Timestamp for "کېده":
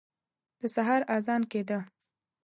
1.51-1.79